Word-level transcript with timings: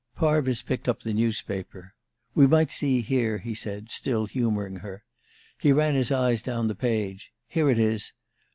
Parvis 0.15 0.63
picked 0.63 0.89
up 0.89 1.03
the 1.03 1.13
newspaper. 1.13 1.93
"We 2.33 2.47
might 2.47 2.71
see 2.71 3.01
here," 3.01 3.37
he 3.37 3.53
said, 3.53 3.91
still 3.91 4.25
humoring 4.25 4.77
her. 4.77 5.03
He 5.59 5.71
ran 5.71 5.93
his 5.93 6.11
eyes 6.11 6.41
down 6.41 6.67
the 6.69 6.73
page. 6.73 7.31
"Here 7.47 7.69
it 7.69 7.77
is. 7.77 8.11